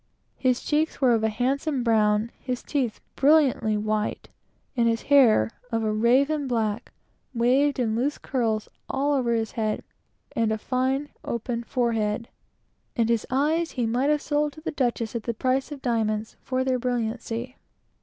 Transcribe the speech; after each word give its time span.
His 0.39 0.63
cheeks 0.63 0.99
were 0.99 1.13
of 1.13 1.23
a 1.23 1.29
handsome 1.29 1.83
brown; 1.83 2.31
his 2.39 2.63
teeth 2.63 2.99
brilliantly 3.15 3.77
white; 3.77 4.29
and 4.75 4.87
his 4.87 5.03
hair, 5.13 5.51
of 5.71 5.83
a 5.83 5.93
raven 5.93 6.47
black, 6.47 6.91
waved 7.35 7.77
in 7.77 7.95
loose 7.95 8.17
curls 8.17 8.67
all 8.89 9.13
over 9.13 9.35
his 9.35 9.51
head, 9.51 9.83
and 10.35 10.59
fine, 10.59 11.09
open 11.23 11.61
forehead; 11.63 12.29
and 12.95 13.09
his 13.09 13.27
eyes 13.29 13.73
he 13.73 13.85
might 13.85 14.09
have 14.09 14.23
sold 14.23 14.53
to 14.53 14.63
a 14.65 14.71
duchess 14.71 15.15
at 15.15 15.21
the 15.21 15.35
price 15.35 15.71
of 15.71 15.83
diamonds, 15.83 16.35
for 16.41 16.63
their 16.63 16.79
brilliancy. 16.79 17.57